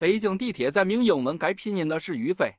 [0.00, 2.54] 北京地铁站名英文改拼音的是于飞。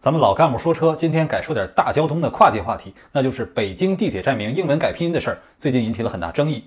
[0.00, 6.64] 咱们老干部说车，今天改说点大交通的跨界话题，那就是北京地铁站名英文改拼音的事儿，最近引起了很大争议。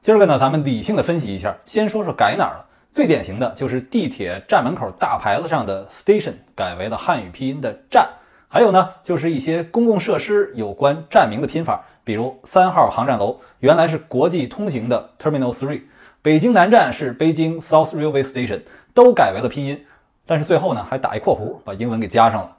[0.00, 2.66] 今儿个呢，咱们理性的分析一下，先说说改哪儿了。
[2.90, 8.10] 最典型的就是地铁站门口大牌子上的 station 改为了汉语拼音的站，
[8.48, 15.82] 还有呢，就是一些公共设施有关站名的拼法，比如三号航站楼原来是国际通行的 Terminal Three，
[16.22, 18.62] 北京南站是北京 South Railway Station。
[18.94, 19.84] 都改为了拼音，
[20.26, 22.56] 但是最后呢还打一括弧，把英文给加上了。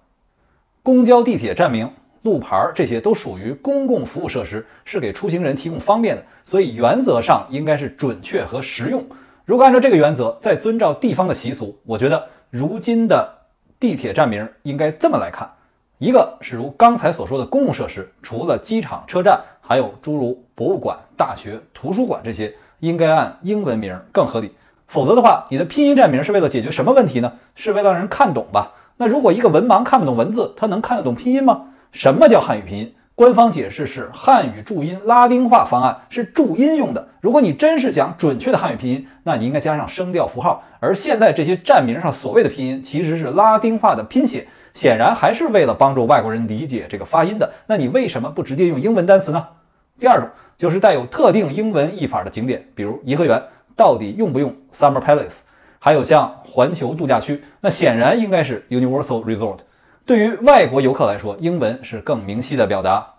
[0.84, 1.92] 公交、地铁站名、
[2.24, 9.06] 路牌这些都属于公共服务设施，是给出行人提供方便的，所以原则上应该是准确和实用。
[9.46, 13.38] 如果按照这个原则，再遵照地方的习俗，我觉得如今的
[13.80, 15.52] 地铁站名应该这么来看：
[15.98, 24.52] 一个是如刚才所说的公共设施，除了机场、车站，还有诸如博物馆、大学、图书馆这些，应该按英文名更合理。
[24.92, 27.32] 否则的话，你的拼音站名是为了解决什么问题呢？
[27.56, 28.74] 是为了让人看懂吧？
[28.98, 31.68] 那如果一个文盲看不懂文字，他能看得懂拼音吗？
[31.94, 32.94] 什么叫汉语拼音？
[33.16, 37.08] 官方解释是汉语注音拉丁化方案，是注音用的。
[37.22, 40.62] 如果你真是讲准确的汉语拼音，那你应该加上声调符号。
[40.82, 47.54] 而现在这些站名上所谓的拼音，其实是拉丁化的拼写，显然还是为了帮助外国人理解这个发音的。
[47.68, 49.48] 那你为什么不直接用英文单词呢？
[50.02, 53.42] 第二种就是带有特定英文译法的景点，比如颐和园。
[53.82, 55.38] 到底用不用 Summer Palace？
[55.80, 59.58] 还有像环球度假区，那显然应该是 Universal Resort。
[60.06, 63.16] 对于外国游客来说，英文是更明晰的表达。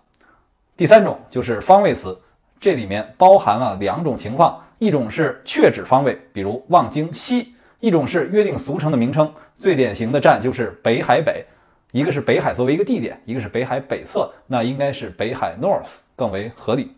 [0.76, 2.16] 第三种就是方位词，
[2.60, 9.34] 这里面包含了两种情况：一种是确指方位，比如望京西；一种是约定俗成的名称。
[9.56, 11.44] 最典型的站就是北海北，
[11.90, 16.92] 一个是北海作为一个地点，一个是北海北侧，那应该是北海 North 更为合理。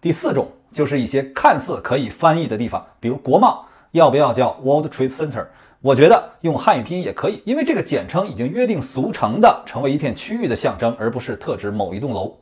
[0.00, 0.48] 第四种。
[0.70, 5.46] 就是一些看似可以翻译的地方，比如国贸，要不要叫 World Trade Center？
[5.80, 12.36] 我觉得用汉语拼音也可以，因为这个简称已经约定俗成的成为一片区域的象征，而不是特指某一栋楼。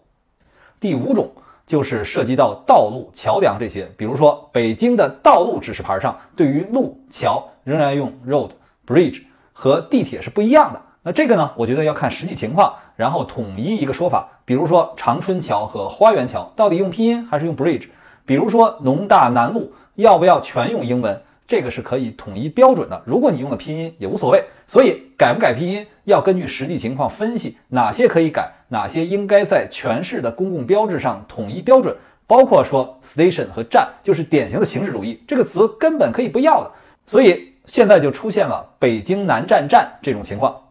[0.81, 1.31] 第五种
[1.67, 8.51] 就是涉及到道路、桥梁这些，比如说北京的道路指示牌上，对于路、桥仍然用 road、
[8.87, 9.23] bridge，
[9.53, 10.81] 和地铁是不一样的。
[11.03, 14.29] 那这个呢，我觉得要看实际情况，然后统一一个说法。
[14.45, 17.89] 比如说长春桥和花园桥，到底用拼音还是用 bridge？
[18.27, 21.23] 比如说农大南路要不要全用英文？
[21.47, 23.01] 这个是可以统一标准的。
[23.07, 24.45] 如果你用了拼音也无所谓。
[24.69, 31.97] 所以改不改拼音要根据实际情况分析哪些可以改，哪些应该在全市的公共标志上统一标准。
[32.27, 36.73] 包括说 station 和站就是典型的形式主义，这个词根本可以不要的。
[37.07, 40.63] 所以现在就出现了北京南站站这种情况。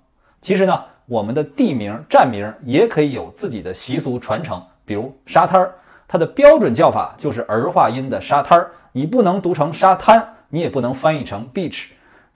[0.41, 5.75] 其实呢，我们的地名站名也可以有自己的习俗传承，比如沙滩儿。
[6.07, 11.85] 它的标准叫法就是儿化音的沙滩儿，你不能读成沙滩，你也不能翻译成 beach。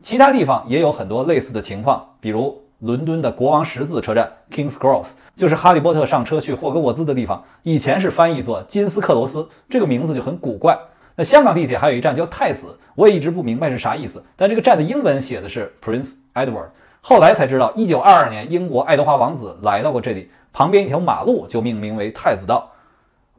[0.01, 10.79] 其他地方也有很多类似的情况，比如伦敦的国王十字车站 Kings Cross，就是哈利波特上车去霍格沃兹的地方，以前是翻译作金斯克罗斯，这个名字就很古怪。
[11.15, 16.69] 那香港地铁还有一站叫太子，我也一直不明白是啥意思，但这个站的英文写的是 Prince Edward，
[17.01, 22.68] 后来才知道，一九二二年英国爱德华王子来到过这里，旁边一条马路就命名为太子道。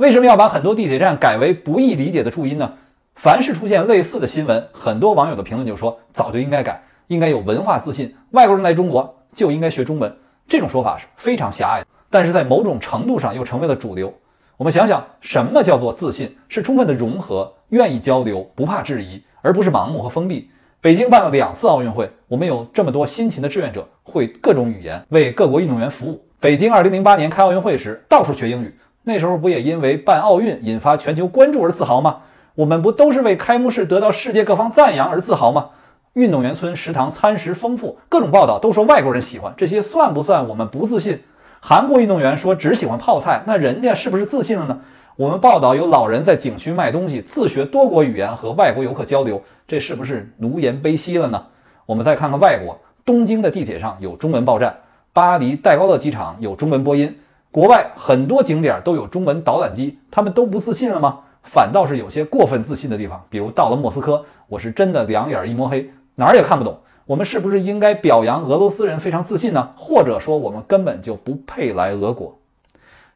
[0.00, 2.72] 为什么要把很多地铁站改为不易理解的注音呢？
[3.14, 8.16] 凡是出现类似的新闻，很多网友的评论就说早就应该改，应该有文化自信。
[8.30, 10.16] 外国人来中国就应该学中文，
[10.48, 14.14] 这种说法是非常狭隘的，但是在某种程度上又成为了主流。
[14.56, 16.34] 我们想想，什么叫做自信？
[16.48, 20.50] 是充分的融合，愿意交流，不怕质疑，而不是盲目和封闭。
[20.80, 26.24] 北京办了两次奥运会，我们有这么多辛勤的志愿者，会各种语言，为各国运动员服务。
[26.40, 28.74] 北京2008年开奥运会时，到处学英语。
[29.10, 32.18] 那时候不也因为办奥运引发全球关注而自豪吗？
[32.54, 35.70] 我们不都是为开幕式得到世界各方赞扬而自豪吗？
[36.12, 41.22] 运动员村食堂餐食丰富，各种报道都说外国人喜欢，这些算不算我们不自信？
[41.58, 44.78] 韩国运动员说只喜欢泡菜，那人家是不是自信了呢？
[45.16, 51.46] 我们报道有老人在景区卖东西，自学多国语言和外国游客交流，这是不是奴颜卑膝了呢？
[51.84, 54.76] 我们再看看外国，东京的地铁上有中文报站，
[55.12, 57.18] 巴黎戴高乐机场有中文播音。
[57.52, 61.20] 国外很多景点都有中文导览机，他们都不自信了吗？
[61.42, 66.78] 反倒是有些过分自信的地方，比如到了莫斯科，我是真的两眼一抹黑，哪儿也看不懂。
[67.06, 69.70] 我们是不是应该表扬俄罗斯人非常自信呢？
[69.74, 72.38] 或者说我们根本就不配来俄国？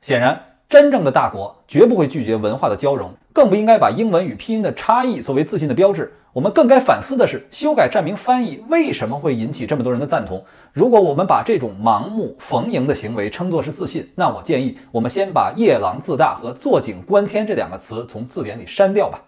[0.00, 6.14] 显然，真正的大国绝不会拒绝文化的交融，更不应该把英文与拼音的差异作为自信的标志。
[6.34, 10.44] 我们更该反思的是，修改站名翻译为什么会引起这么多人的赞同？
[10.72, 19.22] 如果我们把这种盲目逢迎的行为称作是自信，那我建议我们先把夜郎自大和坐井观天这两个词从字典里删掉吧。